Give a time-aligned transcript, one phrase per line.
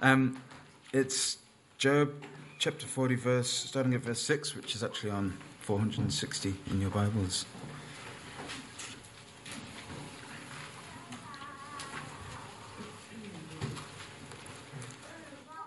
[0.00, 0.40] Um,
[0.92, 1.38] it's
[1.76, 2.12] Job
[2.60, 7.44] chapter 40, verse, starting at verse 6, which is actually on 460 in your Bibles.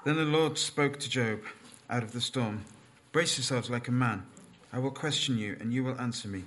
[0.05, 1.41] Then the Lord spoke to Job
[1.89, 2.63] out of the storm
[3.11, 4.25] Brace yourselves like a man.
[4.71, 6.45] I will question you, and you will answer me.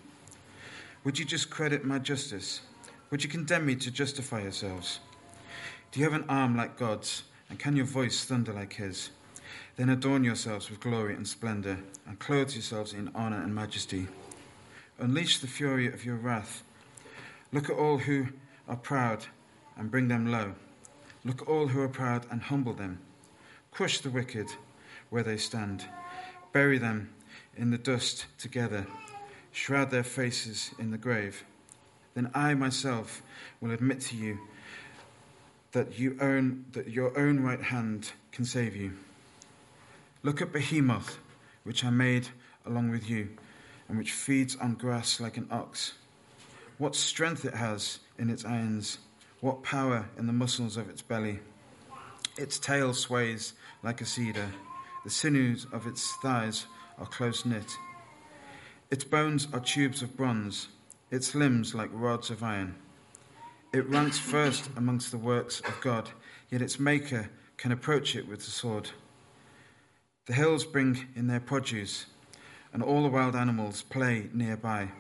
[1.05, 2.63] Would you discredit my justice?
[3.11, 5.01] Would you condemn me to justify yourselves?
[5.93, 7.25] Do you have an arm like God's,
[7.55, 9.11] and can your voice thunder like his?
[9.77, 14.09] Then adorn yourselves with glory and splendor, and clothe yourselves in honor and majesty.
[14.99, 16.65] Unleash the fury of your wrath.
[17.53, 18.27] Look at all who
[18.69, 19.27] are proud,
[19.77, 20.55] and bring them low.
[21.25, 22.99] Look at all who are proud, and humble them.
[23.71, 24.49] Crush the wicked
[25.11, 25.85] where they stand.
[26.53, 27.15] Bury them
[27.57, 28.85] in the dust together.
[29.53, 31.45] Shroud their faces in the grave.
[32.15, 33.23] Then I myself
[33.61, 34.41] will admit to you
[35.75, 38.93] that, you own, that your own right hand can save you.
[40.23, 41.19] Look at Behemoth,
[41.65, 42.29] which I made
[42.65, 43.29] along with you,
[43.89, 45.95] and which feeds on grass like an ox.
[46.79, 48.99] What strength it has in its irons,
[49.41, 51.41] what power in the muscles of its belly.
[52.39, 54.49] Its tail sways like a cedar,
[55.03, 56.67] the sinews of its thighs
[56.99, 57.77] are close knit.
[58.91, 60.69] Its bones are tubes of bronze,
[61.11, 62.77] its limbs like rods of iron.
[63.75, 66.09] It ranks first amongst the works of God,
[66.49, 68.91] yet its maker can approach it with the sword.
[70.27, 72.07] The hills bring in their produce,
[72.73, 74.93] and all the wild animals play nearby.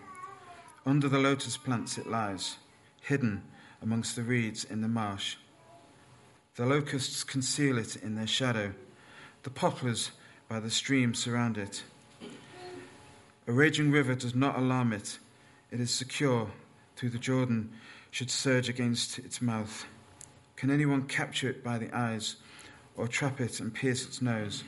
[0.84, 2.56] Under the lotus plants it lies,
[3.00, 3.45] hidden
[3.80, 5.36] amongst the reeds in the marsh.
[6.56, 8.75] The locusts conceal it in their shadow,
[9.45, 10.11] the poplars
[10.48, 11.84] by the stream surround it.
[13.47, 15.20] A raging river does not alarm it,
[15.70, 16.50] it is secure
[16.97, 17.72] through the Jordan,
[18.15, 19.87] should surge against its mouth.
[20.55, 22.37] Can anyone capture it by the eyes,
[22.97, 24.62] or trap it and pierce its nose?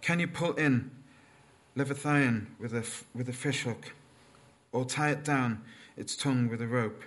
[0.00, 0.92] Can you pull in
[1.74, 2.86] Leviathan with a,
[3.18, 3.94] with a fishhook,
[4.70, 5.62] or tie it down
[5.96, 7.02] its tongue with a rope?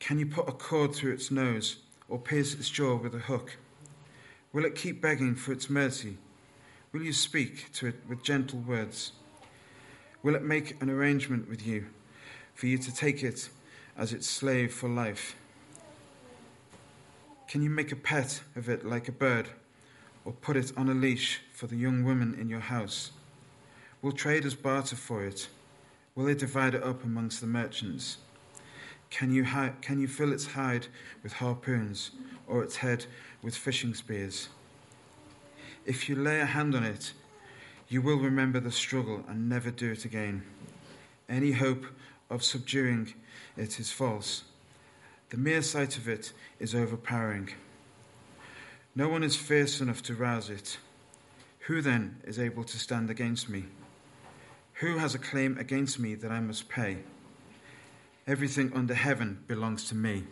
[0.00, 1.76] Can you put a cord through its nose,
[2.08, 3.58] or pierce its jaw with a hook?
[4.52, 6.16] Will it keep begging for its mercy?
[6.92, 9.12] Will you speak to it with gentle words?
[10.20, 11.86] Will it make an arrangement with you
[12.60, 13.48] for you to take it
[13.96, 15.34] as its slave for life?
[17.48, 19.48] Can you make a pet of it like a bird,
[20.26, 23.12] or put it on a leash for the young women in your house?
[24.02, 25.48] Will traders barter for it?
[26.14, 28.18] Will they divide it up amongst the merchants?
[29.08, 30.86] Can you, hi- can you fill its hide
[31.22, 32.10] with harpoons,
[32.46, 33.06] or its head
[33.40, 34.50] with fishing spears?
[35.86, 37.14] If you lay a hand on it,
[37.88, 40.42] you will remember the struggle and never do it again.
[41.26, 41.86] Any hope
[42.30, 43.12] of subduing
[43.56, 44.44] it is false.
[45.30, 47.50] The mere sight of it is overpowering.
[48.94, 50.78] No one is fierce enough to rouse it.
[51.66, 53.66] Who then is able to stand against me?
[54.74, 56.98] Who has a claim against me that I must pay?
[58.26, 60.24] Everything under heaven belongs to me.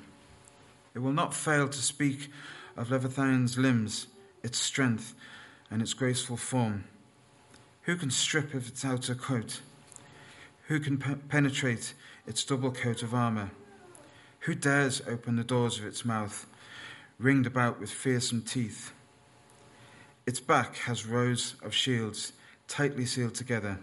[0.94, 2.30] It will not fail to speak
[2.76, 4.06] of Leviathan's limbs,
[4.42, 5.14] its strength,
[5.70, 6.84] and its graceful form.
[7.82, 9.60] Who can strip of its outer coat?
[10.68, 11.94] Who can pe- penetrate
[12.26, 13.52] its double coat of armor?
[14.40, 16.46] Who dares open the doors of its mouth,
[17.18, 18.92] ringed about with fearsome teeth?
[20.26, 22.34] Its back has rows of shields
[22.66, 23.78] tightly sealed together.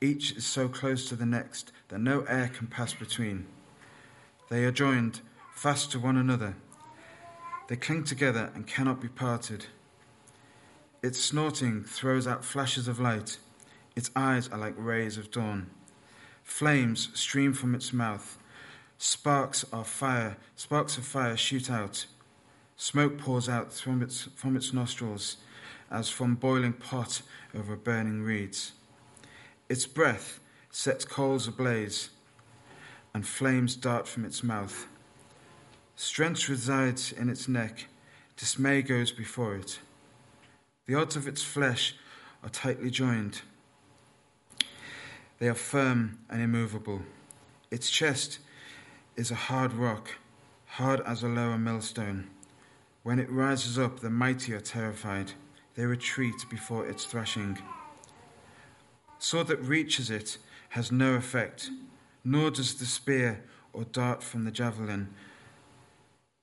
[0.00, 3.44] Each is so close to the next that no air can pass between.
[4.48, 5.20] They are joined
[5.54, 6.56] fast to one another.
[7.68, 9.66] They cling together and cannot be parted.
[11.02, 13.36] Its snorting throws out flashes of light.
[13.94, 15.68] Its eyes are like rays of dawn.
[16.42, 18.38] Flames stream from its mouth.
[18.98, 22.06] Sparks of fire, sparks of fire shoot out.
[22.76, 25.36] Smoke pours out from its, from its nostrils
[25.90, 27.22] as from boiling pot
[27.54, 28.72] over burning reeds.
[29.68, 32.08] Its breath sets coals ablaze,
[33.14, 34.86] and flames dart from its mouth.
[35.96, 37.86] Strength resides in its neck,
[38.36, 39.78] dismay goes before it.
[40.86, 41.94] The odds of its flesh
[42.42, 43.42] are tightly joined.
[45.42, 47.02] They are firm and immovable.
[47.68, 48.38] Its chest
[49.16, 50.10] is a hard rock,
[50.66, 52.30] hard as a lower millstone.
[53.02, 55.32] When it rises up, the mighty are terrified.
[55.74, 57.58] They retreat before its thrashing.
[59.18, 61.70] Sword that reaches it has no effect,
[62.22, 63.42] nor does the spear
[63.72, 65.08] or dart from the javelin.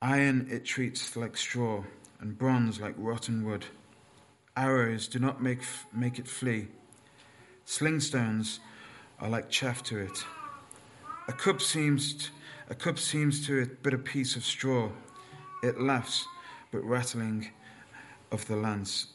[0.02, 1.86] Iron it treats like straw,
[2.20, 3.68] and bronze like rotten wood.
[4.58, 5.62] Arrows do not make,
[5.94, 6.68] make it flee.
[7.66, 8.60] Slingstones
[9.20, 10.26] are like chaff to it.
[11.28, 12.32] A cup seems
[12.70, 14.90] a cup seems to it but a piece of straw.
[15.64, 16.26] It laughs
[16.72, 17.50] but rattling
[18.32, 19.08] of the lance.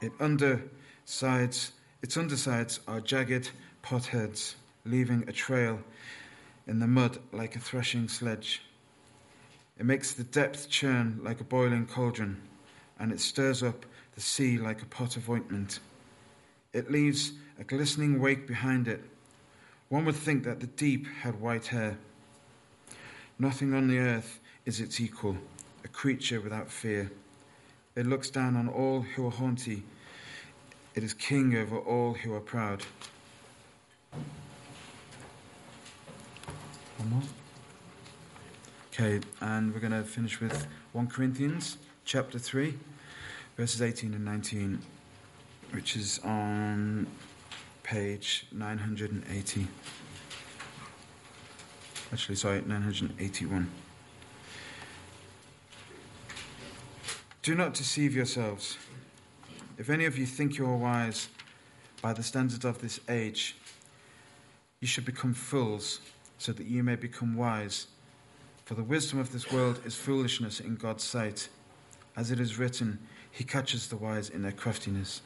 [0.00, 1.72] It undersides,
[2.02, 3.50] its undersides are jagged
[3.82, 5.80] potsherds, leaving a trail
[6.66, 8.62] in the mud like a threshing sledge.
[9.78, 12.40] It makes the depth churn like a boiling cauldron,
[12.98, 15.78] and it stirs up the sea like a pot of ointment.
[16.72, 19.02] It leaves a glistening wake behind it.
[19.88, 21.98] One would think that the deep had white hair.
[23.38, 25.36] Nothing on the earth is its equal,
[25.84, 27.10] a creature without fear.
[27.94, 29.84] It looks down on all who are haughty.
[30.94, 32.82] It is king over all who are proud.
[36.98, 37.22] One more.
[38.92, 41.76] Okay, and we're going to finish with 1 Corinthians
[42.06, 42.74] chapter 3,
[43.56, 44.80] verses 18 and 19,
[45.72, 47.06] which is on
[47.86, 49.68] page 980.
[52.12, 53.70] Actually, sorry, 981.
[57.42, 58.76] Do not deceive yourselves.
[59.78, 61.28] If any of you think you are wise
[62.02, 63.56] by the standards of this age,
[64.80, 66.00] you should become fools
[66.38, 67.86] so that you may become wise.
[68.64, 71.48] For the wisdom of this world is foolishness in God's sight.
[72.16, 72.98] As it is written,
[73.30, 75.20] He catches the wise in their craftiness.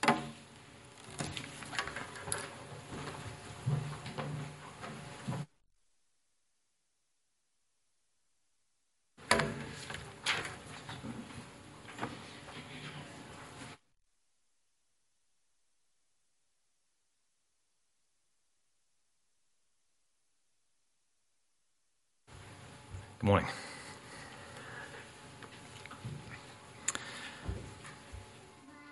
[23.31, 23.49] Morning.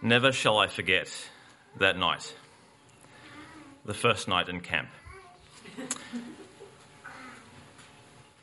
[0.00, 1.08] Never shall I forget
[1.80, 2.36] that night,
[3.84, 4.90] the first night in camp,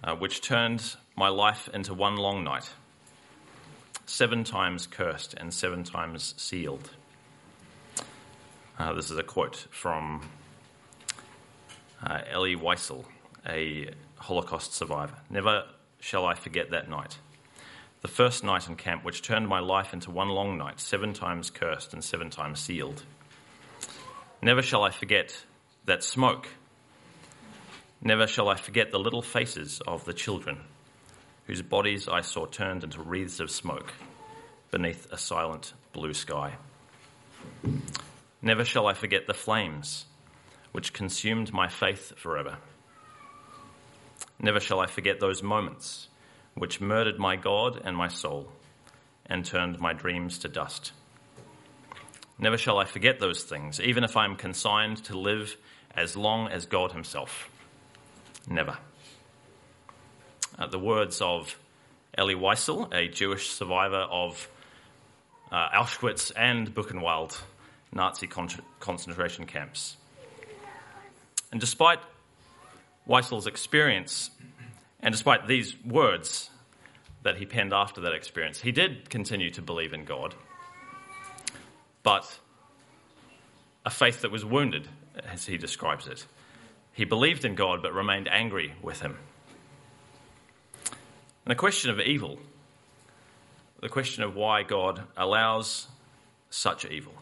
[0.03, 2.69] uh, which turned my life into one long night,
[4.05, 6.89] seven times cursed and seven times sealed.
[8.77, 10.27] Uh, this is a quote from
[12.05, 13.05] uh, Elie Wiesel,
[13.47, 15.13] a Holocaust survivor.
[15.29, 15.63] Never
[16.05, 17.17] shall I forget that night.
[18.03, 21.49] The first night in camp, which turned my life into one long night, seven times
[21.49, 23.01] cursed and seven times sealed.
[24.39, 25.35] Never shall I forget
[25.85, 26.47] that smoke.
[28.03, 30.59] Never shall I forget the little faces of the children,
[31.47, 33.91] whose bodies I saw turned into wreaths of smoke
[34.69, 36.53] beneath a silent blue sky.
[38.43, 40.05] Never shall I forget the flames
[40.71, 42.57] which consumed my faith forever.
[44.39, 46.07] Never shall I forget those moments
[46.53, 48.51] which murdered my God and my soul
[49.25, 50.91] and turned my dreams to dust.
[52.37, 55.55] Never shall I forget those things, even if I am consigned to live
[55.95, 57.49] as long as God Himself.
[58.47, 58.77] Never.
[60.57, 61.57] Uh, the words of
[62.17, 64.49] Elie Wiesel, a Jewish survivor of
[65.51, 67.39] uh, Auschwitz and Buchenwald
[67.93, 68.49] Nazi con-
[68.79, 69.97] concentration camps.
[71.51, 71.99] And despite
[73.07, 74.31] Wiesel's experience,
[74.99, 76.49] and despite these words
[77.23, 80.35] that he penned after that experience, he did continue to believe in God,
[82.03, 82.39] but
[83.85, 84.87] a faith that was wounded,
[85.31, 86.25] as he describes it.
[86.93, 89.17] He believed in God but remained angry with him.
[90.85, 92.39] And the question of evil,
[93.81, 95.87] the question of why God allows
[96.49, 97.13] such evil,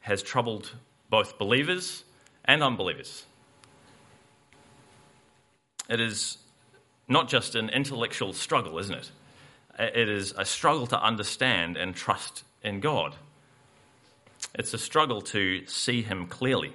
[0.00, 0.72] has troubled
[1.10, 2.04] both believers
[2.44, 3.24] and unbelievers.
[5.92, 6.38] It is
[7.06, 9.10] not just an intellectual struggle, isn't it?
[9.78, 13.14] It is a struggle to understand and trust in God.
[14.54, 16.72] It's a struggle to see Him clearly.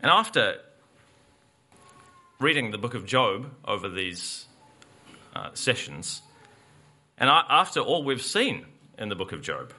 [0.00, 0.60] And after
[2.38, 4.46] reading the book of Job over these
[5.34, 6.22] uh, sessions,
[7.18, 8.66] and after all we've seen
[8.98, 9.72] in the book of Job,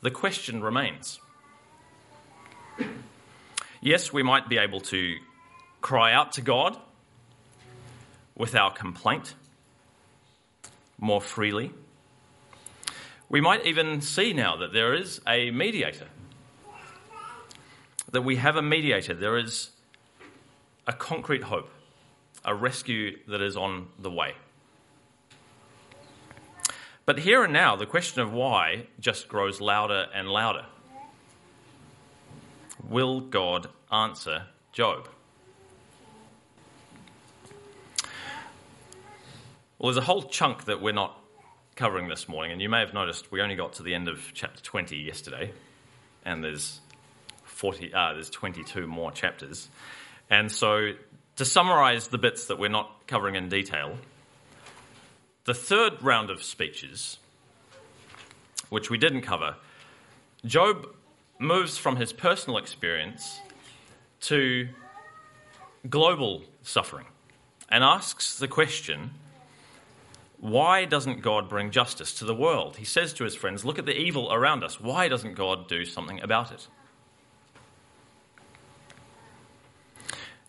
[0.00, 1.18] the question remains.
[3.80, 5.16] Yes, we might be able to
[5.80, 6.78] cry out to God
[8.36, 9.34] with our complaint
[10.98, 11.72] more freely.
[13.28, 16.08] We might even see now that there is a mediator,
[18.10, 19.14] that we have a mediator.
[19.14, 19.70] There is
[20.86, 21.70] a concrete hope,
[22.44, 24.34] a rescue that is on the way.
[27.06, 30.66] But here and now, the question of why just grows louder and louder.
[32.88, 35.08] Will God answer Job?
[39.80, 41.18] Well, there's a whole chunk that we're not
[41.74, 44.20] covering this morning, and you may have noticed we only got to the end of
[44.34, 45.52] chapter 20 yesterday,
[46.22, 46.80] and there's
[47.44, 49.70] 40, uh, there's 22 more chapters.
[50.28, 50.92] And so,
[51.36, 53.96] to summarize the bits that we're not covering in detail,
[55.46, 57.16] the third round of speeches,
[58.68, 59.56] which we didn't cover,
[60.44, 60.88] Job
[61.38, 63.40] moves from his personal experience
[64.20, 64.68] to
[65.88, 67.06] global suffering
[67.70, 69.12] and asks the question
[70.40, 72.76] why doesn't God bring justice to the world?
[72.78, 74.80] He says to his friends, Look at the evil around us.
[74.80, 76.66] Why doesn't God do something about it?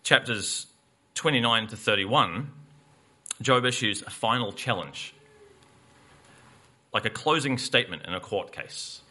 [0.02, 0.68] Chapters
[1.16, 2.52] 29 to 31,
[3.42, 5.14] Job issues a final challenge,
[6.94, 9.02] like a closing statement in a court case.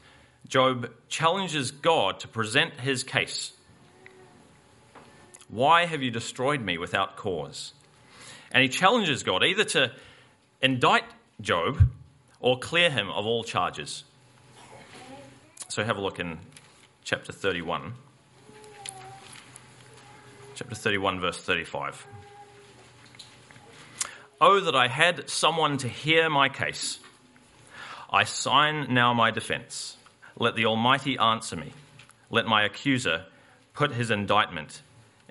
[0.48, 3.52] Job challenges God to present his case.
[5.48, 7.74] Why have you destroyed me without cause?
[8.50, 9.92] And he challenges God either to
[10.60, 11.04] indict
[11.40, 11.88] Job
[12.40, 14.04] or clear him of all charges.
[15.68, 16.38] So have a look in
[17.04, 17.94] chapter 31.
[20.54, 22.06] Chapter 31, verse 35.
[24.40, 26.98] Oh, that I had someone to hear my case.
[28.10, 29.96] I sign now my defense.
[30.36, 31.72] Let the Almighty answer me.
[32.30, 33.26] Let my accuser
[33.74, 34.82] put his indictment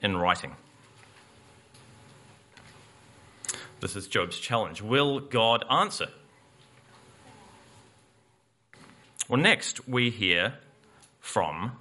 [0.02, 0.56] in writing.
[3.82, 4.82] This is Job's challenge.
[4.82, 6.08] Will God answer?
[9.30, 10.56] Well, next we hear
[11.22, 11.72] from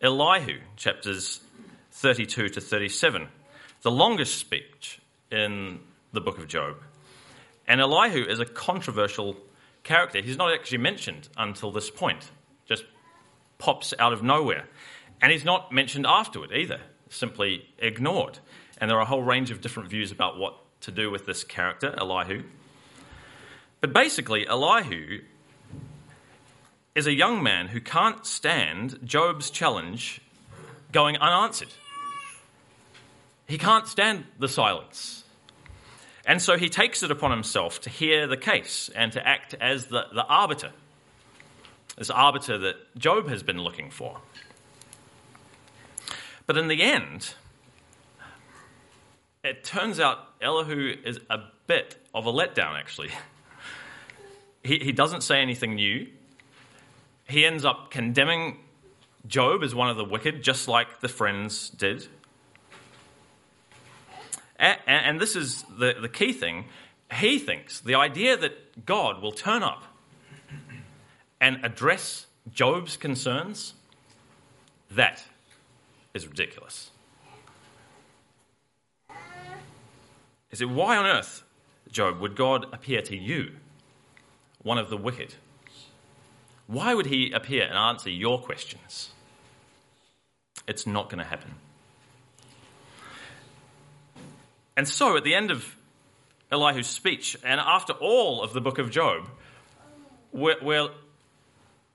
[0.00, 1.40] Elihu, chapters
[1.92, 3.26] 32 to 37,
[3.82, 5.00] the longest speech
[5.32, 5.80] in
[6.12, 6.76] the book of Job.
[7.66, 9.36] And Elihu is a controversial
[9.82, 10.20] character.
[10.20, 12.30] He's not actually mentioned until this point,
[12.66, 12.84] just
[13.58, 14.68] pops out of nowhere.
[15.20, 18.38] And he's not mentioned afterward either, simply ignored.
[18.78, 21.44] And there are a whole range of different views about what to do with this
[21.44, 22.42] character, Elihu.
[23.80, 25.20] But basically, Elihu
[26.94, 30.20] is a young man who can't stand Job's challenge
[30.92, 31.72] going unanswered.
[33.46, 35.24] He can't stand the silence.
[36.26, 39.86] And so he takes it upon himself to hear the case and to act as
[39.86, 40.72] the, the arbiter,
[41.96, 44.18] this arbiter that Job has been looking for.
[46.46, 47.34] But in the end,
[49.42, 53.10] it turns out Elihu is a bit of a letdown, actually.
[54.62, 56.06] He, he doesn't say anything new.
[57.26, 58.58] He ends up condemning
[59.26, 62.06] Job as one of the wicked, just like the friends did.
[64.56, 66.66] And, and this is the, the key thing.
[67.10, 69.84] He thinks the idea that God will turn up
[71.40, 73.74] and address Job's concerns,
[74.90, 75.24] that
[76.12, 76.89] is ridiculous.
[80.50, 81.44] He said, Why on earth,
[81.90, 83.52] Job, would God appear to you,
[84.62, 85.34] one of the wicked?
[86.66, 89.10] Why would he appear and answer your questions?
[90.68, 91.54] It's not going to happen.
[94.76, 95.76] And so, at the end of
[96.52, 99.28] Elihu's speech, and after all of the book of Job,
[100.32, 100.90] we're, we're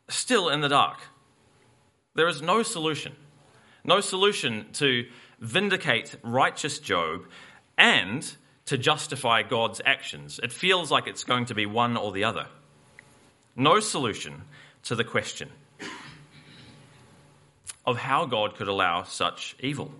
[0.09, 0.99] still in the dark.
[2.15, 3.15] There is no solution.
[3.83, 5.05] No solution to
[5.39, 7.25] vindicate righteous Job
[7.77, 10.39] and to justify God's actions.
[10.41, 12.47] It feels like it's going to be one or the other.
[13.55, 14.43] No solution
[14.83, 15.49] to the question
[17.85, 19.91] of how God could allow such evil.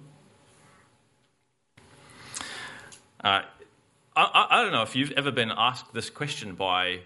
[3.24, 3.42] Uh,
[4.16, 7.00] I, I, don't know if you've ever been asked this question by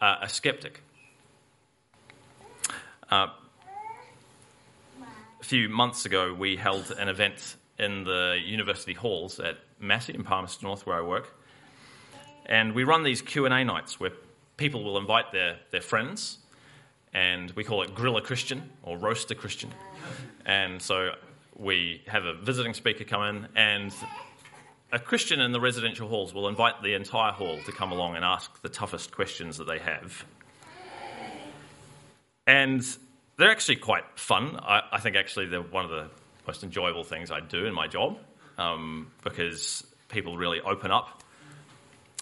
[0.00, 0.82] uh, a skeptic.
[3.10, 3.28] Uh,
[5.40, 10.24] a few months ago, we held an event in the university halls at Massey in
[10.24, 11.34] Palmerston North, where I work.
[12.46, 14.12] And we run these Q&A nights where
[14.56, 16.38] people will invite their, their friends,
[17.12, 19.70] and we call it Grill a Christian or Roast a Christian.
[20.44, 21.12] And so
[21.56, 23.92] we have a visiting speaker come in, and
[24.92, 28.24] a Christian in the residential halls will invite the entire hall to come along and
[28.24, 30.24] ask the toughest questions that they have.
[32.46, 32.86] And
[33.36, 34.58] they're actually quite fun.
[34.62, 36.08] I, I think actually they're one of the
[36.46, 38.18] most enjoyable things I do in my job
[38.58, 41.22] um, because people really open up.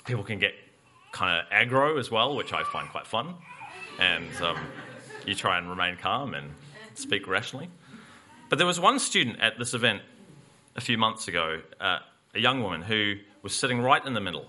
[0.05, 0.55] People can get
[1.13, 3.35] kind of aggro as well, which I find quite fun.
[3.99, 4.59] And um,
[5.27, 6.51] you try and remain calm and
[6.95, 7.69] speak rationally.
[8.49, 10.03] But there was one student at this event
[10.77, 11.99] a few months ago, uh,
[12.35, 14.47] a young woman who was sitting right in the middle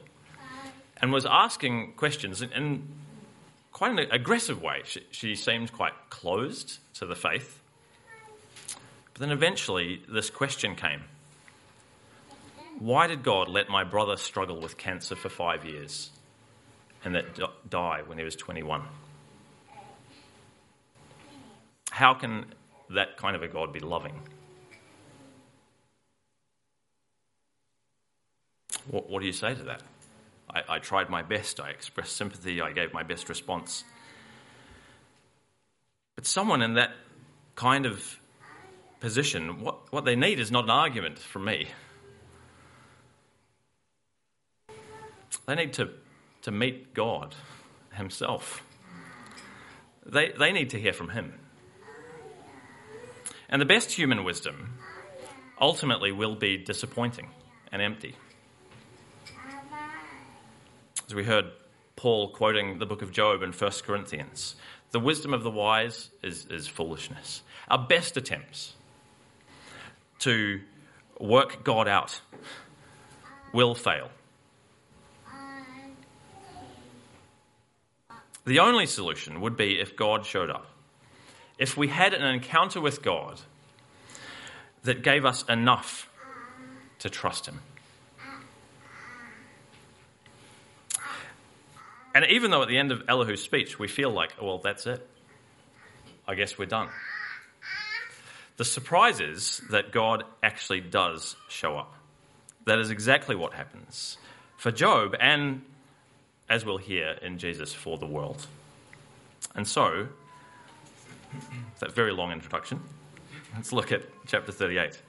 [0.97, 2.87] and was asking questions in, in
[3.71, 4.81] quite an aggressive way.
[4.85, 7.61] She, she seemed quite closed to the faith.
[9.13, 11.03] But then eventually, this question came
[12.79, 16.09] Why did God let my brother struggle with cancer for five years
[17.03, 17.25] and then
[17.69, 18.83] die when he was 21?
[21.89, 22.45] How can
[22.89, 24.19] that kind of a God be loving?
[28.89, 29.81] What, what do you say to that?
[30.49, 31.59] I, I tried my best.
[31.61, 32.61] I expressed sympathy.
[32.61, 33.85] I gave my best response.
[36.15, 36.91] But someone in that
[37.55, 38.19] kind of
[38.99, 41.69] position, what, what they need is not an argument from me.
[45.45, 45.89] They need to,
[46.43, 47.35] to meet God
[47.93, 48.63] Himself.
[50.05, 51.33] They, they need to hear from Him.
[53.49, 54.77] And the best human wisdom
[55.59, 57.29] ultimately will be disappointing
[57.71, 58.15] and empty.
[61.07, 61.45] As we heard
[61.95, 64.55] Paul quoting the book of Job in 1 Corinthians,
[64.91, 67.43] the wisdom of the wise is, is foolishness.
[67.69, 68.73] Our best attempts
[70.19, 70.61] to
[71.19, 72.21] work God out
[73.53, 74.09] will fail.
[78.45, 80.67] The only solution would be if God showed up.
[81.57, 83.41] If we had an encounter with God
[84.83, 86.09] that gave us enough
[86.99, 87.59] to trust Him.
[92.13, 95.05] And even though at the end of Elihu's speech we feel like, well, that's it,
[96.27, 96.89] I guess we're done.
[98.57, 101.93] The surprise is that God actually does show up.
[102.65, 104.17] That is exactly what happens
[104.55, 105.61] for Job and,
[106.49, 108.47] as we'll hear in Jesus, for the world.
[109.55, 110.07] And so,
[111.79, 112.81] that very long introduction,
[113.55, 115.01] let's look at chapter 38.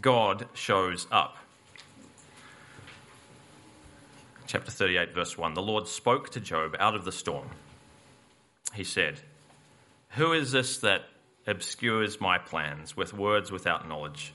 [0.00, 1.36] God shows up.
[4.46, 7.48] Chapter 38, verse 1 The Lord spoke to Job out of the storm.
[8.74, 9.20] He said,
[10.10, 11.02] Who is this that
[11.46, 14.32] obscures my plans with words without knowledge?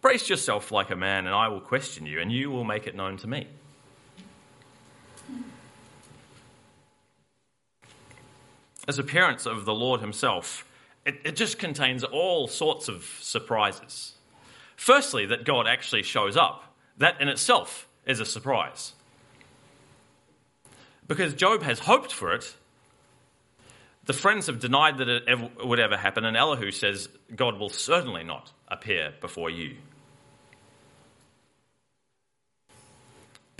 [0.00, 2.94] Brace yourself like a man, and I will question you, and you will make it
[2.94, 3.46] known to me.
[8.88, 10.64] As appearance of the Lord Himself,
[11.04, 14.14] it, it just contains all sorts of surprises.
[14.74, 16.74] Firstly, that God actually shows up.
[16.96, 18.94] That in itself is a surprise.
[21.06, 22.54] Because Job has hoped for it.
[24.06, 27.68] The friends have denied that it ever, would ever happen, and Elihu says, God will
[27.68, 29.76] certainly not appear before you.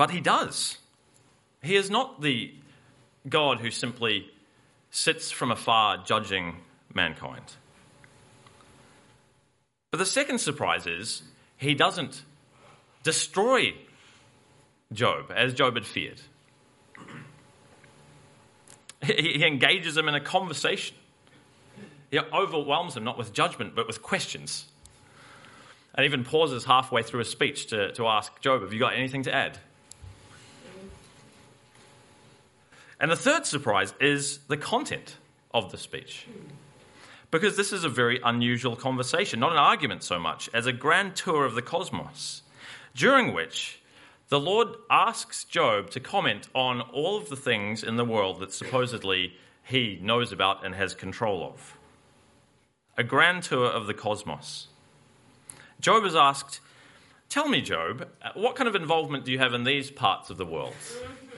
[0.01, 0.79] But he does.
[1.63, 2.55] He is not the
[3.29, 4.31] God who simply
[4.91, 6.57] sits from afar judging
[6.95, 7.45] mankind.
[9.91, 11.21] But the second surprise is
[11.59, 12.23] he doesn't
[13.03, 13.75] destroy
[14.91, 16.23] Job as Job had feared.
[19.05, 20.97] He engages him in a conversation.
[22.11, 24.65] He overwhelms him not with judgment but with questions.
[25.95, 29.25] And even pauses halfway through a speech to, to ask Job, Have you got anything
[29.25, 29.59] to add?
[33.01, 35.17] And the third surprise is the content
[35.53, 36.27] of the speech
[37.31, 41.15] because this is a very unusual conversation, not an argument so much as a grand
[41.15, 42.43] tour of the cosmos,
[42.95, 43.81] during which
[44.29, 48.53] the Lord asks Job to comment on all of the things in the world that
[48.53, 51.77] supposedly he knows about and has control of.
[52.99, 54.69] A grand tour of the cosmos.
[55.81, 56.61] Job is asked,
[57.29, 60.45] Tell me, Job, what kind of involvement do you have in these parts of the
[60.45, 60.75] world?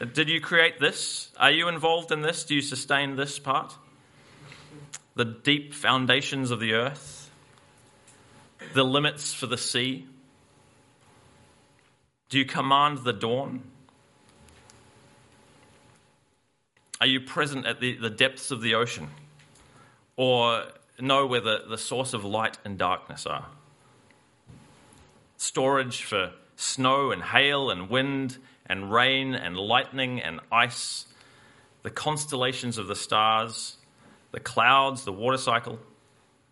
[0.04, 1.30] Did you create this?
[1.38, 2.44] Are you involved in this?
[2.44, 3.76] Do you sustain this part?
[5.14, 7.30] the deep foundations of the earth,
[8.74, 10.06] the limits for the sea?
[12.28, 13.62] Do you command the dawn?
[17.00, 19.08] Are you present at the, the depths of the ocean?
[20.16, 20.64] Or
[20.98, 23.46] know where the, the source of light and darkness are?
[25.36, 28.38] Storage for snow and hail and wind
[28.72, 31.04] and rain and lightning and ice,
[31.82, 33.76] the constellations of the stars
[34.32, 35.78] the clouds, the water cycle.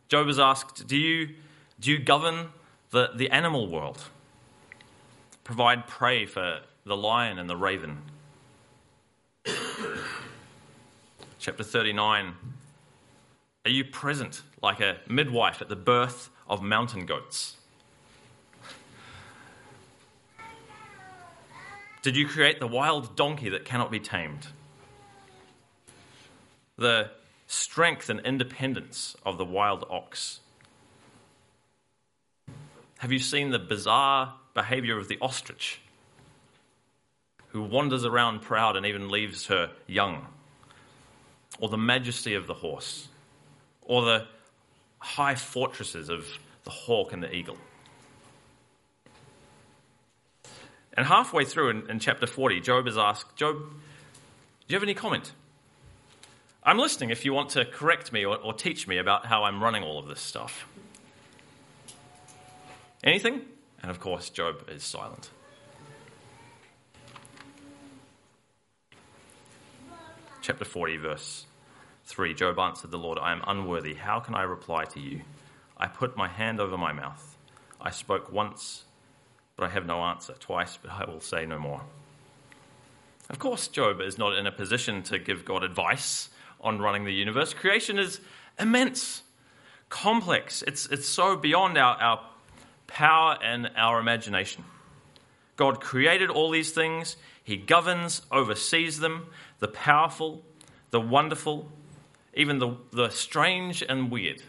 [0.09, 1.31] Job is asked, Do you,
[1.81, 2.51] do you govern
[2.91, 4.05] the, the animal world?
[5.45, 8.03] Provide prey for the lion and the raven?
[11.39, 12.35] Chapter 39
[13.65, 17.57] Are you present like a midwife at the birth of mountain goats?
[22.03, 24.47] Did you create the wild donkey that cannot be tamed?
[26.79, 27.11] The
[27.47, 30.41] strength and independence of the wild ox?
[32.99, 35.81] Have you seen the bizarre behavior of the ostrich,
[37.49, 40.27] who wanders around proud and even leaves her young?
[41.59, 43.09] Or the majesty of the horse?
[43.83, 44.27] Or the
[45.01, 46.27] high fortresses of
[46.65, 47.59] the hawk and the eagle?
[50.95, 53.75] And halfway through in, in chapter 40, Job is asked, Job, do
[54.69, 55.33] you have any comment?
[56.63, 59.63] I'm listening if you want to correct me or, or teach me about how I'm
[59.63, 60.67] running all of this stuff.
[63.03, 63.43] Anything?
[63.83, 65.31] And of course, Job is silent.
[70.43, 71.47] Chapter 40, verse
[72.05, 73.95] 3 Job answered the Lord, I am unworthy.
[73.95, 75.23] How can I reply to you?
[75.77, 77.39] I put my hand over my mouth.
[77.81, 78.85] I spoke once,
[79.63, 80.35] I have no answer.
[80.39, 81.83] Twice, but I will say no more.
[83.29, 87.13] Of course, Job is not in a position to give God advice on running the
[87.13, 87.55] universe.
[87.55, 88.21] Creation is
[88.59, 89.23] immense,
[89.89, 90.63] complex.
[90.63, 92.21] It's, it's so beyond our, our
[92.87, 94.65] power and our imagination.
[95.57, 99.27] God created all these things, He governs, oversees them,
[99.61, 100.43] the powerful,
[100.91, 101.71] the wonderful,
[102.35, 104.43] even the, the strange and weird.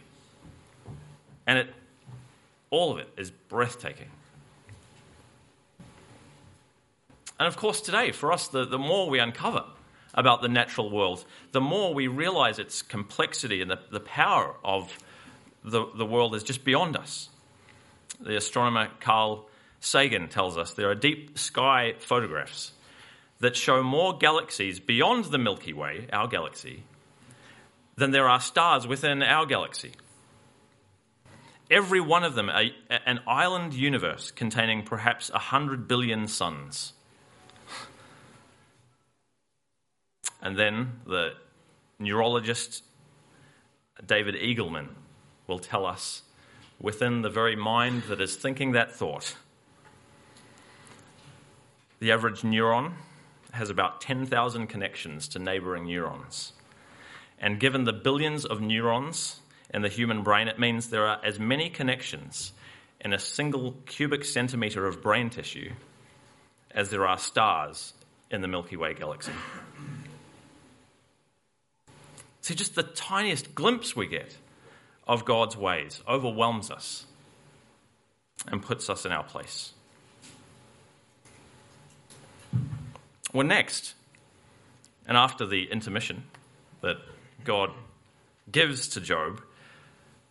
[1.46, 1.74] And it,
[2.70, 4.08] all of it is breathtaking.
[7.42, 9.64] And of course, today, for us, the, the more we uncover
[10.14, 14.96] about the natural world, the more we realize its complexity and the, the power of
[15.64, 17.30] the, the world is just beyond us.
[18.20, 19.48] The astronomer Carl
[19.80, 22.74] Sagan tells us there are deep sky photographs
[23.40, 26.84] that show more galaxies beyond the Milky Way, our galaxy,
[27.96, 29.90] than there are stars within our galaxy.
[31.68, 32.72] Every one of them a,
[33.04, 36.92] an island universe containing perhaps a hundred billion suns.
[40.42, 41.34] And then the
[41.98, 42.82] neurologist
[44.04, 44.88] David Eagleman
[45.46, 46.22] will tell us
[46.80, 49.36] within the very mind that is thinking that thought,
[52.00, 52.94] the average neuron
[53.52, 56.52] has about 10,000 connections to neighboring neurons.
[57.38, 59.40] And given the billions of neurons
[59.72, 62.52] in the human brain, it means there are as many connections
[63.00, 65.70] in a single cubic centimetre of brain tissue
[66.72, 67.92] as there are stars
[68.30, 69.32] in the Milky Way galaxy.
[72.42, 74.36] See, just the tiniest glimpse we get
[75.06, 77.06] of God's ways overwhelms us
[78.48, 79.72] and puts us in our place.
[83.32, 83.94] Well, next,
[85.06, 86.24] and after the intermission
[86.80, 86.96] that
[87.44, 87.70] God
[88.50, 89.40] gives to Job,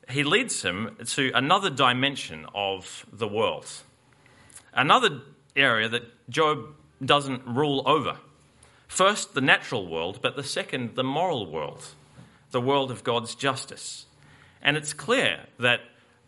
[0.09, 3.67] he leads him to another dimension of the world,
[4.73, 5.21] another
[5.55, 8.17] area that Job doesn't rule over.
[8.89, 11.95] First, the natural world, but the second, the moral world
[12.51, 14.05] the world of God's justice.
[14.61, 15.81] And it's clear that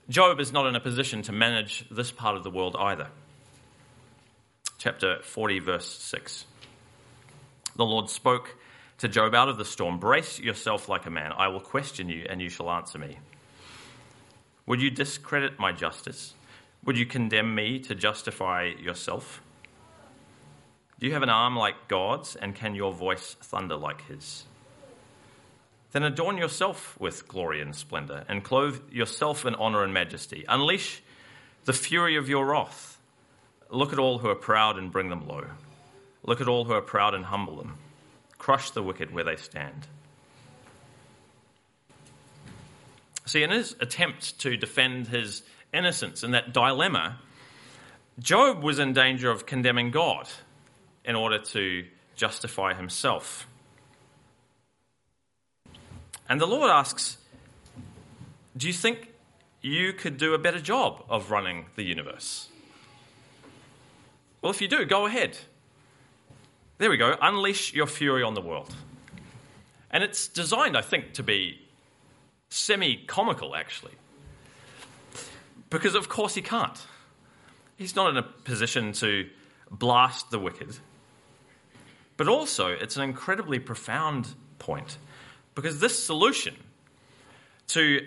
[0.10, 3.08] Job is not in a position to manage this part of the world either.
[4.78, 6.46] Chapter 40, verse 6.
[7.76, 8.58] The Lord spoke
[8.98, 11.32] to Job out of the storm Brace yourself like a man.
[11.32, 13.18] I will question you, and you shall answer me.
[14.66, 16.34] Would you discredit my justice?
[16.86, 19.42] Would you condemn me to justify yourself?
[21.00, 24.46] Do you have an arm like God's, and can your voice thunder like his?
[25.94, 30.44] Then adorn yourself with glory and splendor, and clothe yourself in honor and majesty.
[30.50, 31.02] Unleash
[31.66, 33.00] the fury of your wrath.
[33.70, 35.46] Look at all who are proud and bring them low.
[36.24, 37.78] Look at all who are proud and humble them.
[38.40, 39.88] Crush the wicked where they stand.
[43.26, 47.20] See, in his attempt to defend his innocence in that dilemma,
[48.20, 50.28] Job was in danger of condemning God
[51.06, 53.48] in order to justify himself.
[56.34, 57.20] And the Lord asks,
[58.58, 59.14] Do you think
[59.62, 62.50] you could do a better job of running the universe?
[64.42, 65.38] Well, if you do, go ahead.
[66.80, 67.16] There we go.
[67.22, 68.74] Unleash your fury on the world.
[69.92, 71.62] And it's designed, I think, to be
[72.50, 73.94] semi comical, actually.
[75.70, 76.84] Because, of course, he can't.
[77.76, 79.30] He's not in a position to
[79.70, 80.80] blast the wicked.
[82.18, 84.98] But also, it's an incredibly profound point
[85.56, 86.56] because this solution
[87.68, 88.02] to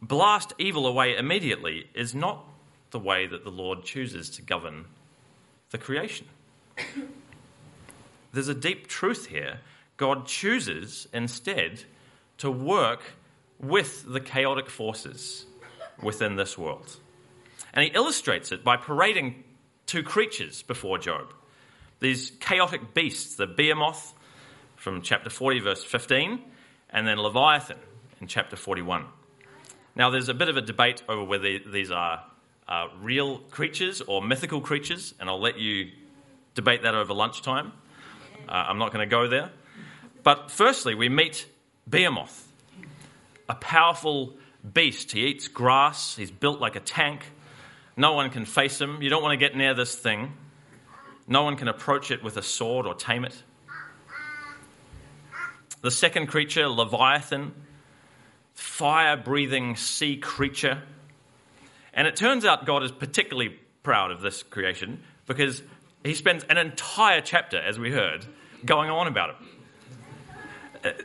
[0.00, 2.44] blast evil away immediately is not
[2.90, 4.86] the way that the Lord chooses to govern
[5.70, 6.26] the creation.
[8.32, 9.60] There's a deep truth here.
[9.96, 11.84] God chooses instead
[12.38, 13.02] to work
[13.58, 15.46] with the chaotic forces
[16.02, 16.96] within this world.
[17.72, 19.44] And he illustrates it by parading
[19.86, 21.32] two creatures before Job
[22.00, 24.12] these chaotic beasts, the behemoth
[24.74, 26.42] from chapter 40, verse 15,
[26.92, 27.78] and then Leviathan
[28.20, 29.06] in chapter 41.
[29.94, 32.24] Now, there's a bit of a debate over whether these are
[32.68, 35.90] uh, real creatures or mythical creatures, and I'll let you
[36.54, 37.72] debate that over lunchtime.
[38.48, 39.50] Uh, I'm not going to go there.
[40.22, 41.46] But firstly, we meet
[41.88, 42.48] Behemoth,
[43.48, 44.34] a powerful
[44.72, 45.12] beast.
[45.12, 47.26] He eats grass, he's built like a tank.
[47.96, 49.02] No one can face him.
[49.02, 50.32] You don't want to get near this thing.
[51.26, 53.42] No one can approach it with a sword or tame it.
[55.82, 57.52] The second creature, Leviathan,
[58.54, 60.82] fire breathing sea creature.
[61.92, 65.62] And it turns out God is particularly proud of this creation because
[66.04, 68.24] he spends an entire chapter, as we heard,
[68.64, 69.36] going on about it.
[70.84, 71.02] Uh,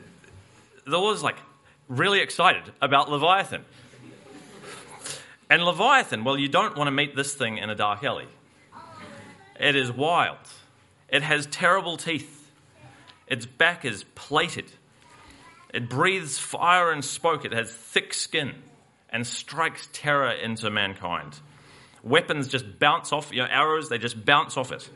[0.84, 1.36] the Lord's like
[1.88, 3.64] really excited about Leviathan.
[5.50, 8.26] And Leviathan, well, you don't want to meet this thing in a dark alley.
[9.58, 10.36] It is wild.
[11.08, 12.37] It has terrible teeth.
[13.28, 14.70] Its back is plated.
[15.72, 17.44] It breathes fire and smoke.
[17.44, 18.54] It has thick skin
[19.10, 21.40] and strikes terror into mankind.
[22.02, 24.88] Weapons just bounce off, you know, arrows, they just bounce off it.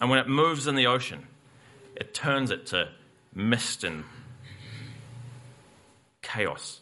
[0.00, 1.26] And when it moves in the ocean,
[1.94, 2.88] it turns it to
[3.32, 4.04] mist and
[6.22, 6.80] chaos.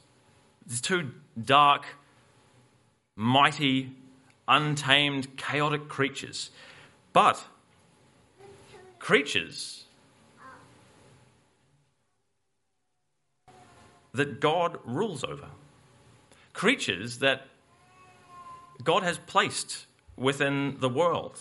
[0.67, 1.11] These two
[1.43, 1.85] dark,
[3.17, 3.93] mighty,
[4.49, 6.51] untamed, chaotic creatures.
[7.13, 7.45] But
[8.99, 9.82] creatures
[14.13, 15.49] that God rules over.
[16.53, 17.47] Creatures that
[18.85, 21.39] God has placed within the world.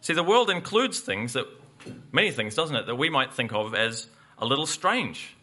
[0.00, 1.46] See, the world includes things that,
[2.12, 4.06] many things, doesn't it, that we might think of as
[4.38, 5.34] a little strange,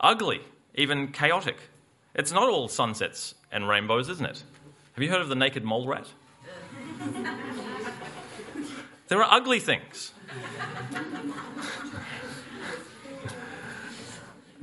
[0.00, 0.40] ugly,
[0.74, 1.56] even chaotic.
[2.14, 4.42] It's not all sunsets and rainbows, isn't it?
[4.94, 6.06] Have you heard of the naked mole rat?
[9.08, 10.12] there are ugly things.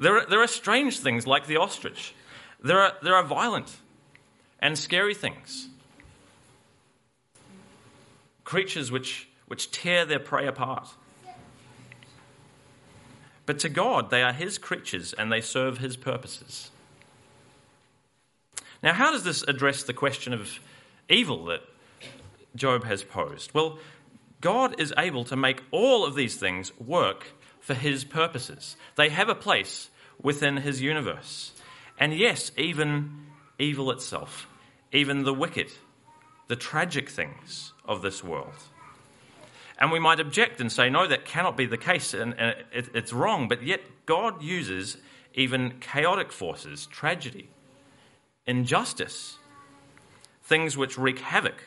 [0.03, 2.13] There, are, there are strange things like the ostrich.
[2.61, 3.77] There are, there are violent
[4.59, 5.67] and scary things.
[8.43, 10.87] Creatures which, which tear their prey apart.
[13.45, 16.71] But to God, they are His creatures and they serve His purposes.
[18.81, 20.59] Now, how does this address the question of
[21.09, 21.61] evil that
[22.55, 23.53] Job has posed?
[23.53, 23.79] Well,
[24.41, 27.27] God is able to make all of these things work
[27.59, 28.75] for His purposes.
[28.95, 29.89] They have a place
[30.21, 31.51] within His universe.
[31.99, 33.27] And yes, even
[33.59, 34.47] evil itself,
[34.91, 35.71] even the wicked,
[36.47, 38.55] the tragic things of this world.
[39.77, 42.89] And we might object and say, no, that cannot be the case, and, and it,
[42.93, 43.47] it's wrong.
[43.47, 44.97] But yet, God uses
[45.33, 47.49] even chaotic forces, tragedy,
[48.45, 49.37] injustice,
[50.43, 51.63] things which wreak havoc.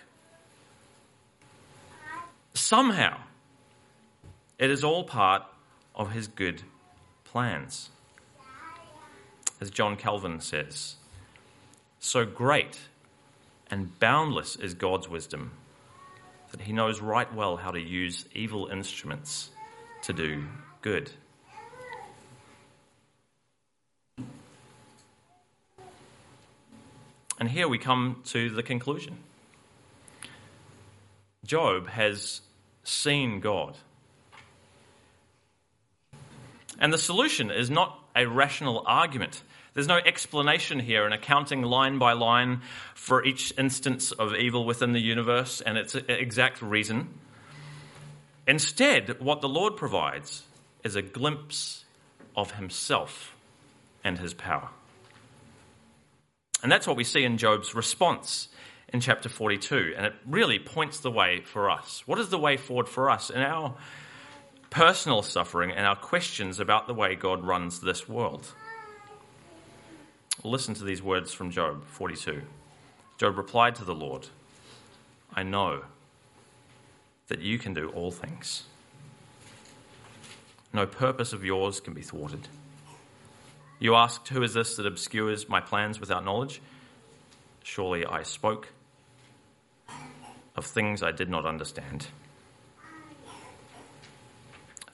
[2.55, 3.19] Somehow,
[4.59, 5.43] it is all part
[5.95, 6.63] of His good
[7.25, 7.91] plans.
[9.61, 10.97] As John Calvin says,
[11.99, 12.79] so great
[13.71, 15.53] and boundless is God's wisdom
[16.51, 19.51] that he knows right well how to use evil instruments
[20.03, 20.45] to do
[20.83, 21.11] good.
[27.39, 29.19] And here we come to the conclusion
[31.45, 32.41] Job has
[32.85, 33.77] seen God.
[36.79, 39.43] And the solution is not a rational argument.
[39.75, 42.63] There's no explanation here, an accounting line by line
[42.95, 47.09] for each instance of evil within the universe and its exact reason.
[48.49, 50.45] Instead, what the Lord provides
[50.83, 51.85] is a glimpse
[52.35, 53.37] of himself
[54.03, 54.71] and his power.
[56.63, 58.49] And that's what we see in Job's response
[58.93, 59.95] in chapter 42.
[59.97, 62.03] And it really points the way for us.
[62.07, 63.75] What is the way forward for us in our
[64.71, 68.53] personal suffering and our questions about the way God runs this world?
[70.45, 72.43] Listen to these words from Job 42.
[73.19, 74.29] Job replied to the Lord,
[75.35, 75.85] I know
[77.29, 78.65] that you can do all things.
[80.73, 82.49] No purpose of yours can be thwarted.
[83.79, 86.61] You asked, Who is this that obscures my plans without knowledge?
[87.63, 88.69] Surely I spoke
[90.55, 92.09] of things I did not understand,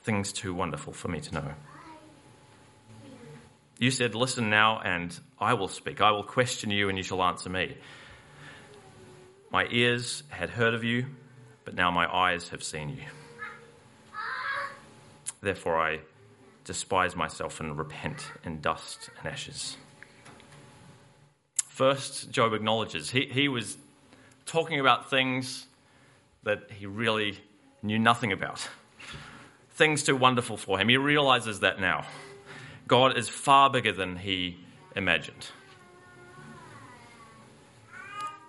[0.03, 1.55] things too wonderful for me to know.
[3.79, 6.01] You said, Listen now, and I will speak.
[6.01, 7.77] I will question you, and you shall answer me.
[9.51, 11.07] My ears had heard of you,
[11.65, 13.03] but now my eyes have seen you.
[15.41, 16.01] Therefore, I
[16.65, 19.77] despise myself and repent in dust and ashes.
[21.69, 23.77] First, Job acknowledges he, he was
[24.47, 25.67] talking about things
[26.45, 27.39] that he really
[27.83, 28.69] knew nothing about,
[29.75, 30.89] things too wonderful for him.
[30.89, 32.07] He realizes that now.
[32.87, 34.59] God is far bigger than he
[34.95, 35.49] imagined.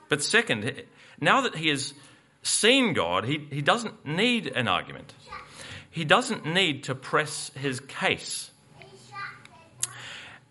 [0.09, 0.83] But second,
[1.19, 1.93] now that he has
[2.43, 5.13] seen God, he, he doesn't need an argument.
[5.89, 8.51] He doesn't need to press his case.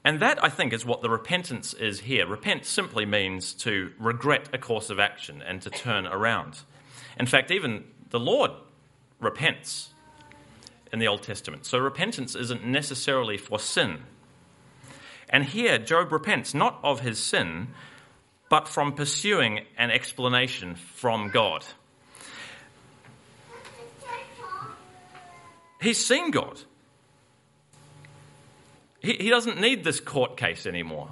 [0.04, 2.26] And that, I think, is what the repentance is here.
[2.26, 6.58] Repent simply means to regret a course of action and to turn around.
[7.20, 8.50] In fact, even the Lord
[9.20, 9.91] repents
[10.92, 11.64] in the Old Testament.
[11.66, 14.02] So repentance isn't necessarily for sin.
[15.28, 17.68] And here, Job repents not of his sin,
[18.50, 21.64] but from pursuing an explanation from God.
[25.80, 26.60] He's seen God.
[29.00, 31.10] He, doesn't need this court case anymore.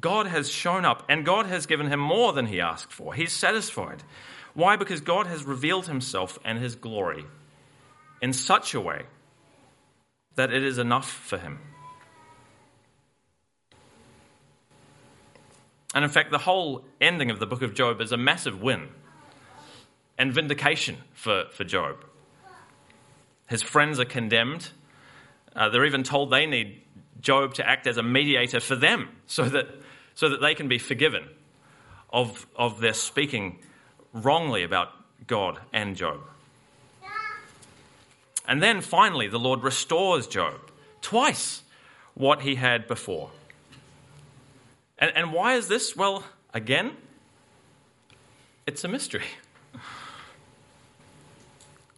[0.00, 3.12] God has shown up and God has given him more than he asked for.
[3.12, 4.02] He's satisfied.
[4.54, 4.76] Why?
[4.76, 7.26] Because God has revealed himself and his glory
[8.20, 9.02] in such a way
[10.36, 11.58] that it is enough for him.
[15.94, 18.88] And in fact, the whole ending of the book of Job is a massive win
[20.18, 22.04] and vindication for, for Job.
[23.48, 24.70] His friends are condemned.
[25.56, 26.82] Uh, they're even told they need
[27.20, 29.66] Job to act as a mediator for them so that,
[30.14, 31.24] so that they can be forgiven
[32.10, 33.58] of, of their speaking
[34.12, 34.90] wrongly about
[35.26, 36.20] God and Job.
[38.48, 40.54] And then finally, the Lord restores Job
[41.02, 41.62] twice
[42.14, 43.30] what he had before.
[44.98, 45.94] And, and why is this?
[45.94, 46.92] Well, again,
[48.66, 49.26] it's a mystery.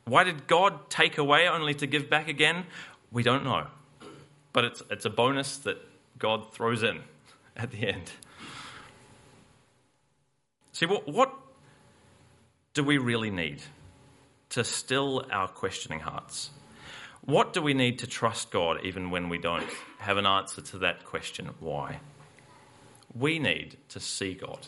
[0.05, 2.65] Why did God take away only to give back again?
[3.13, 3.69] We don't know.
[4.53, 5.79] But it's, it's a bonus that
[6.19, 7.01] God throws in
[7.57, 8.11] at the end.
[10.73, 11.33] See, what, what
[12.75, 13.63] do we really need
[14.51, 16.51] to still our questioning hearts?
[17.23, 20.79] What do we need to trust God even when we don't have an answer to
[20.79, 22.01] that question, why?
[23.15, 24.67] We need to see God.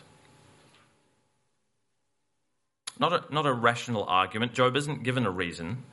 [2.98, 4.52] Not a, not a rational argument.
[4.52, 5.84] Job isn't given a reason,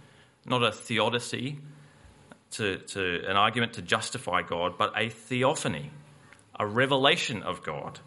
[0.45, 1.59] not a theodicy,
[2.51, 5.91] to, to an argument to justify God, but a theophany,
[6.59, 7.99] a revelation of God.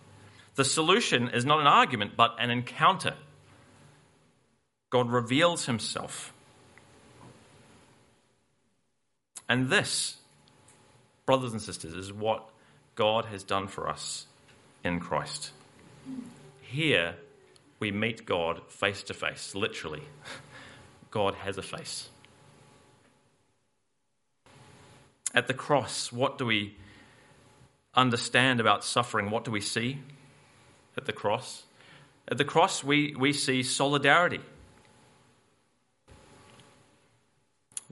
[0.56, 3.14] The solution is not an argument, but an encounter.
[4.92, 6.34] God reveals himself.
[9.48, 10.18] And this,
[11.24, 12.50] brothers and sisters, is what
[12.94, 14.26] God has done for us
[14.84, 15.52] in Christ.
[16.60, 17.14] Here,
[17.80, 20.02] we meet God face to face, literally.
[21.10, 22.10] God has a face.
[25.34, 26.76] At the cross, what do we
[27.94, 29.30] understand about suffering?
[29.30, 30.00] What do we see
[30.98, 31.62] at the cross?
[32.28, 34.40] At the cross, we, we see solidarity.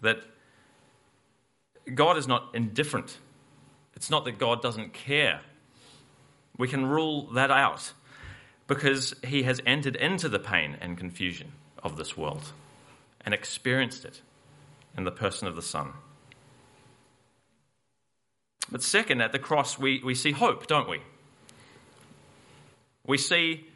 [0.03, 0.23] That
[1.95, 3.19] God is not indifferent.
[3.95, 5.41] It's not that God doesn't care.
[6.57, 7.93] We can rule that out
[8.67, 12.53] because he has entered into the pain and confusion of this world
[13.25, 14.23] and experienced it
[14.97, 15.93] in the person of the Son.
[18.71, 21.01] But second, at the cross, we, we see hope, don't we?
[23.07, 23.67] We see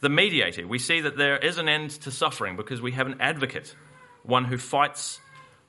[0.00, 0.66] the mediator.
[0.66, 3.74] We see that there is an end to suffering because we have an advocate,
[4.22, 5.20] one who fights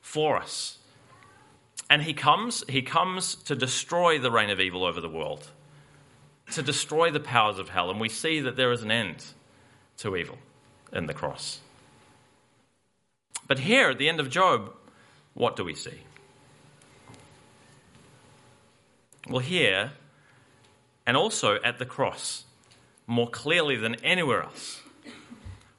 [0.02, 0.78] for us.
[1.90, 5.50] And he comes, he comes to destroy the reign of evil over the world,
[6.52, 7.90] to destroy the powers of hell.
[7.90, 9.24] And we see that there is an end
[9.98, 10.38] to evil
[10.92, 11.60] in the cross.
[13.48, 14.74] But here at the end of Job,
[15.34, 16.02] what do we see?
[19.30, 19.92] Well, here,
[21.06, 22.46] and also at the cross,
[23.06, 24.82] more clearly than anywhere else,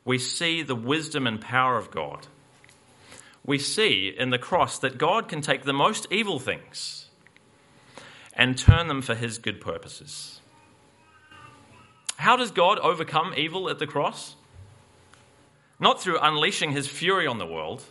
[0.04, 2.26] we see the wisdom and power of God.
[3.44, 7.08] We see in the cross that God can take the most evil things
[8.34, 10.40] and turn them for his good purposes.
[12.16, 14.36] How does God overcome evil at the cross?
[15.80, 17.82] Not through unleashing his fury on the world,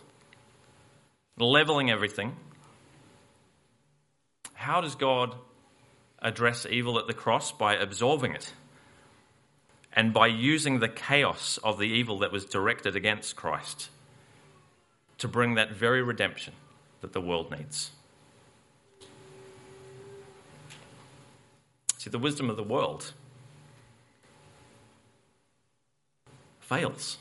[1.38, 2.36] leveling everything.
[4.54, 5.34] How does God
[6.20, 7.52] address evil at the cross?
[7.52, 8.54] By absorbing it
[9.92, 13.90] and by using the chaos of the evil that was directed against Christ
[15.22, 16.52] to bring that very redemption
[17.00, 17.92] that the world needs.
[21.96, 23.12] See, the wisdom of the world
[26.58, 27.18] fails.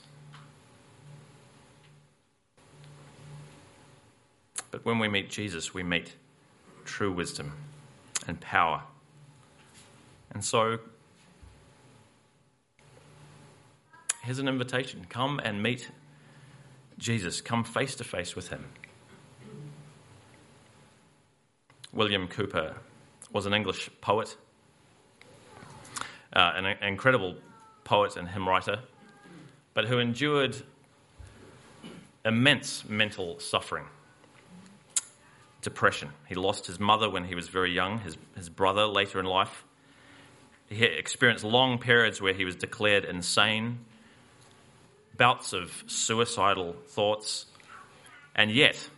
[4.72, 6.16] But when we meet Jesus, we meet
[6.84, 7.54] true wisdom
[8.28, 8.82] and power.
[10.32, 10.80] And so,
[14.24, 15.92] here's an invitation come and meet
[17.02, 18.64] Jesus, come face to face with him.
[21.92, 22.76] William Cowper
[23.34, 24.38] was an English poet,
[26.32, 27.36] uh, an incredible
[27.84, 28.82] poet and hymn writer,
[29.74, 30.56] but who endured
[32.24, 33.86] immense mental suffering
[35.64, 36.10] depression.
[36.30, 39.64] He lost his mother when he was very young, his, his brother later in life.
[40.70, 43.80] He experienced long periods where he was declared insane,
[45.18, 47.46] bouts of suicidal thoughts,
[48.36, 48.90] and yet,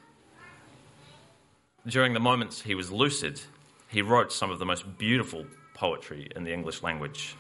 [1.86, 3.42] during the moments he was lucid,
[3.88, 5.46] He wrote some of the most beautiful
[5.76, 7.36] poetry in the English language.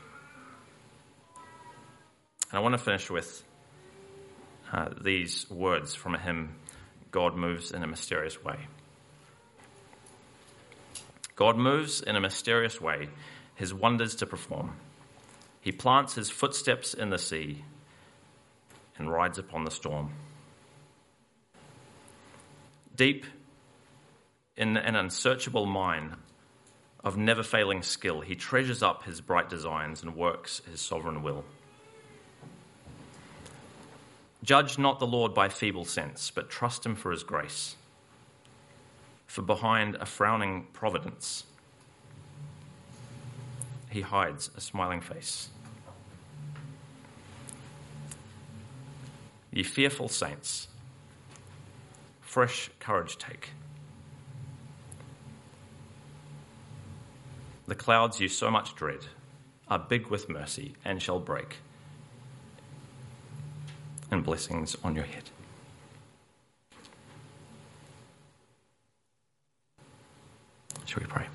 [2.52, 3.44] And I want to finish with
[4.72, 6.56] uh, these words from a hymn
[7.10, 8.58] God moves in a mysterious way.
[11.36, 13.10] God moves in a mysterious way,
[13.56, 14.76] his wonders to perform.
[15.60, 17.64] He plants his footsteps in the sea
[18.98, 20.12] and rides upon the storm.
[22.96, 23.26] Deep
[24.56, 26.16] in an unsearchable mine
[27.04, 31.44] of never failing skill, he treasures up his bright designs and works his sovereign will.
[34.44, 37.76] Judge not the Lord by feeble sense, but trust him for his grace.
[39.26, 41.46] For behind a frowning providence,
[43.90, 45.50] he hides a smiling face.
[49.54, 50.68] Ye fearful saints,
[52.22, 53.52] fresh courage take.
[57.68, 59.06] The clouds you so much dread
[59.68, 61.58] are big with mercy and shall break,
[64.10, 65.30] and blessings on your head.
[70.86, 71.28] Shall we pray?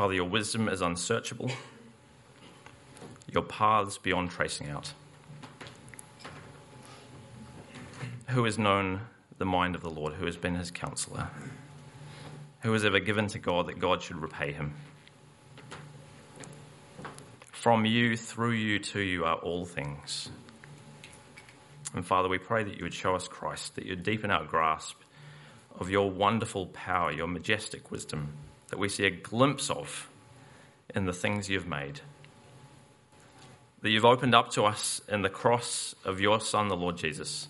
[0.00, 1.50] Father, your wisdom is unsearchable,
[3.30, 4.94] your paths beyond tracing out.
[8.28, 9.02] Who has known
[9.36, 10.14] the mind of the Lord?
[10.14, 11.28] Who has been his counselor?
[12.62, 14.72] Who has ever given to God that God should repay him?
[17.52, 20.30] From you, through you, to you are all things.
[21.92, 24.46] And Father, we pray that you would show us Christ, that you would deepen our
[24.46, 24.96] grasp
[25.78, 28.32] of your wonderful power, your majestic wisdom
[28.70, 30.08] that we see a glimpse of
[30.94, 32.00] in the things you've made.
[33.82, 37.48] That you've opened up to us in the cross of your Son, the Lord Jesus.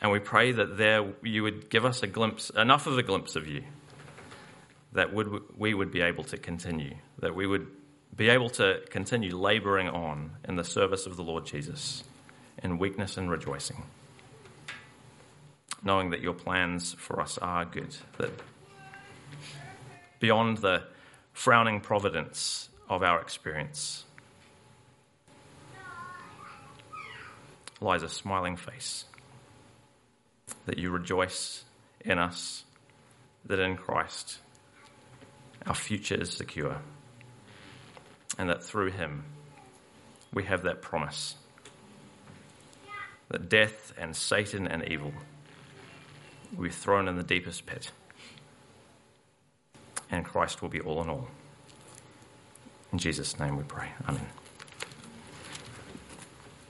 [0.00, 3.36] And we pray that there you would give us a glimpse, enough of a glimpse
[3.36, 3.64] of you,
[4.92, 7.66] that would, we would be able to continue, that we would
[8.14, 12.04] be able to continue laboring on in the service of the Lord Jesus
[12.62, 13.84] in weakness and rejoicing,
[15.82, 18.30] knowing that your plans for us are good, that
[20.20, 20.84] beyond the
[21.32, 24.04] frowning providence of our experience
[27.80, 29.06] lies a smiling face.
[30.66, 31.64] That you rejoice
[32.04, 32.64] in us,
[33.46, 34.38] that in Christ
[35.66, 36.78] our future is secure,
[38.38, 39.24] and that through him
[40.32, 41.34] we have that promise
[43.30, 45.12] that death and Satan and evil
[46.54, 47.92] will be thrown in the deepest pit
[50.10, 51.28] and Christ will be all in all.
[52.92, 53.88] In Jesus' name we pray.
[54.08, 54.26] Amen.